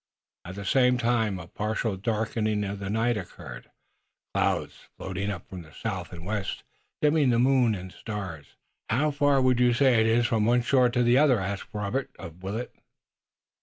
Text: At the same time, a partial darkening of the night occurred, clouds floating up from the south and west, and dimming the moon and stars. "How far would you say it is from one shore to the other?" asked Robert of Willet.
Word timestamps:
At 0.45 0.55
the 0.55 0.65
same 0.65 0.97
time, 0.97 1.37
a 1.37 1.45
partial 1.45 1.95
darkening 1.95 2.63
of 2.63 2.79
the 2.79 2.89
night 2.89 3.17
occurred, 3.17 3.69
clouds 4.33 4.87
floating 4.97 5.29
up 5.29 5.47
from 5.47 5.61
the 5.61 5.71
south 5.73 6.11
and 6.11 6.25
west, 6.25 6.63
and 7.03 7.11
dimming 7.11 7.29
the 7.29 7.37
moon 7.37 7.75
and 7.75 7.91
stars. 7.91 8.55
"How 8.89 9.11
far 9.11 9.39
would 9.43 9.59
you 9.59 9.73
say 9.75 9.99
it 10.01 10.07
is 10.07 10.25
from 10.25 10.45
one 10.45 10.63
shore 10.63 10.89
to 10.89 11.03
the 11.03 11.19
other?" 11.19 11.39
asked 11.39 11.67
Robert 11.71 12.09
of 12.17 12.41
Willet. 12.41 12.73